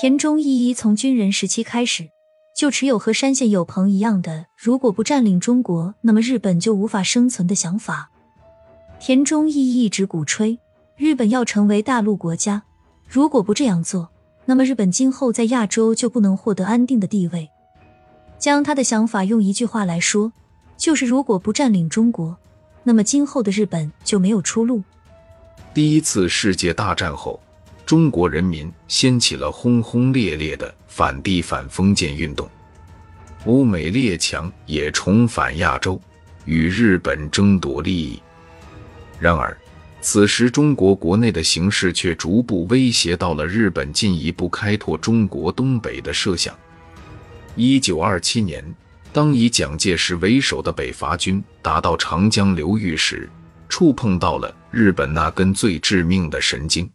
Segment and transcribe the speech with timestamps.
[0.00, 2.10] 田中义一从军人时期开始，
[2.54, 8.08] 就持有和山县有朋一样的“如果不占领中国，那么日本就无法生存”的想法。
[9.00, 10.56] 田中义一一直鼓吹
[10.96, 12.62] 日本要成为大陆国家，
[13.08, 14.08] 如果不这样做，
[14.44, 17.50] 那么日本今后在亚洲就不能获得安定的地位。
[18.38, 20.32] 将他的想法用一句话来说，
[20.76, 22.38] 就是如果不占领中国，
[22.84, 24.84] 那么今后的日本就没有出路。
[25.74, 27.40] 第一次世界大战后。
[27.88, 32.46] 中国人民掀起了轰轰烈烈的反帝反封建运动，
[33.46, 35.98] 欧美列强也重返亚洲，
[36.44, 38.20] 与日本争夺利益。
[39.18, 39.56] 然而，
[40.02, 46.54] 此时中国国内的形势却逐步威胁到了日本进一步开拓中国东北的设想。
[47.56, 48.62] 一九二七年，
[49.14, 53.30] 当以蒋介石为首的北伐军达到长江流域时，
[53.66, 56.86] 触碰到了日本那根最致命的神经。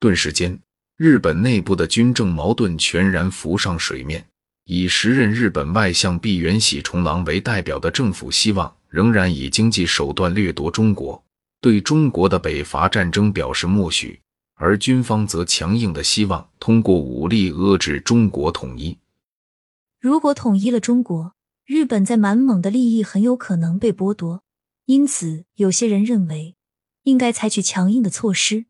[0.00, 0.58] 顿时间，
[0.96, 4.26] 日本内部的军政矛盾全然浮上水面。
[4.64, 11.22] 以时任日本外相毕原喜重郎为代表的政府，希望仍然以经济手段掠夺中国，
[11.60, 14.18] 对中国的北伐战争表示默许；
[14.54, 18.96] 而军方则强硬的希望通过武力遏制中国统一。
[20.00, 21.34] 如果统一了中国，
[21.66, 24.42] 日本在满蒙的利益很有可能被剥夺。
[24.86, 26.56] 因此，有些人认为
[27.02, 28.64] 应该采取强硬的措施。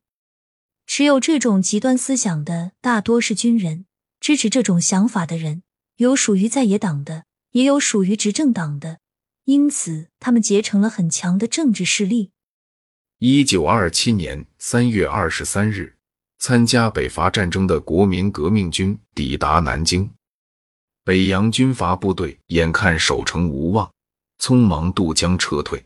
[0.92, 3.86] 持有这种极端思想的大多是军人，
[4.18, 5.62] 支持这种想法的人
[5.98, 8.98] 有属于在野党的，也有属于执政党的，
[9.44, 12.32] 因此他们结成了很强的政治势力。
[13.20, 15.96] 一九二七年三月二十三日，
[16.40, 20.10] 参加北伐战争的国民革命军抵达南京，
[21.04, 23.88] 北洋军阀部队眼看守城无望，
[24.40, 25.84] 匆忙渡江撤退。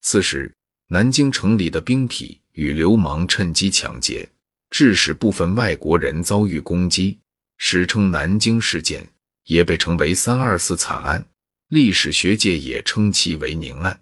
[0.00, 0.52] 此时，
[0.88, 2.41] 南京城里的兵痞。
[2.52, 4.28] 与流氓趁机抢劫，
[4.70, 7.18] 致使部分外国人遭遇攻击，
[7.58, 9.06] 史称南京事件，
[9.44, 11.24] 也被称为三二四惨案。
[11.68, 13.98] 历史学界也称其为宁案。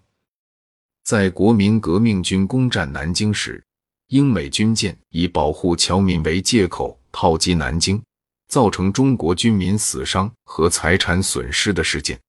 [1.03, 3.63] 在国民革命军攻占南京时，
[4.07, 8.01] 英美军舰以保护侨民为借口炮击南京，
[8.49, 12.19] 造成中国军民死伤和财产损失的事件。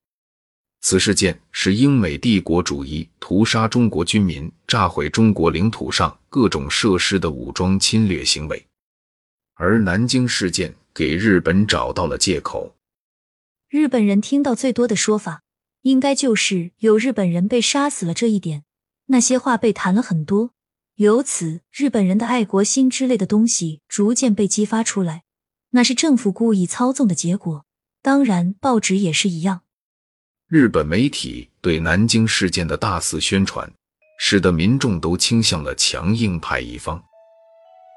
[0.82, 8.66] 此事件是英美帝国主义屠杀中国军民、炸毁中国领土上各种设施的武装侵略行为，
[9.54, 12.74] 而南京事件给日本找到了借口。
[13.70, 15.42] 日本人听到最多的说法，
[15.82, 18.64] 应该就是有日本人被杀死了这一点。
[19.06, 20.50] 那些话被谈了很多，
[20.96, 25.22] 由此日本人的爱国心之类的东西逐渐被激发出来。
[25.70, 27.64] 那是政府故意操纵的结果。
[28.02, 29.62] 当然，报纸也是一样。
[30.54, 33.66] 日本媒体对南京事件的大肆宣传，
[34.18, 37.02] 使得民众都倾向了强硬派一方。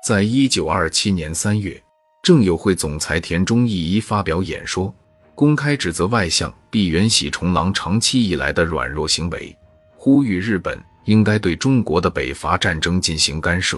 [0.08, 1.84] 在一九二七年三月，
[2.24, 4.96] 政友会总裁田中义一发表演说，
[5.36, 9.54] 公开指责外相毕原喜重郎长期以来的软弱行为，
[9.98, 13.78] 呼吁日本应该对中国的北伐战争进行干涉。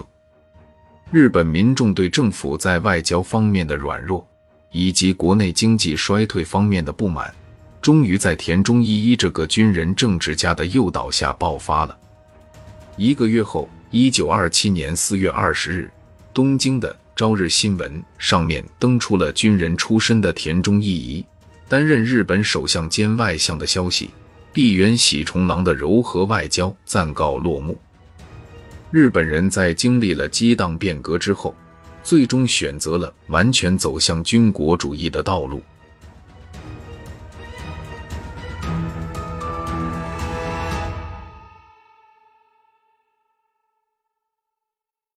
[1.10, 4.24] 日本民众对政府在外交方面的软弱，
[4.70, 7.34] 以及国内经济衰退方面的不满。
[7.80, 11.96] 终于在田中义一这个军人政治家的诱导下爆发了。
[12.96, 15.90] 一个月后，一九二七年四月二十日，
[16.34, 21.24] 东京的《朝日新闻》上面登出了军人出身的田中义一
[21.68, 24.10] 担任日本首相兼外相的消息。
[24.52, 27.78] 毕原喜重郎的柔和外交暂告落幕。
[28.90, 31.54] 日本人在经历了激荡变革之后，
[32.02, 35.62] 最终选择了完全走向军国主义的道路。